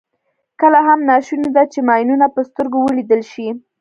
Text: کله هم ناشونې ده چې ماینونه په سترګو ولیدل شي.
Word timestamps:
کله 0.61 0.79
هم 0.87 0.99
ناشونې 1.09 1.49
ده 1.55 1.63
چې 1.73 1.79
ماینونه 1.89 2.27
په 2.35 2.41
سترګو 2.49 2.77
ولیدل 2.83 3.21
شي. 3.31 3.47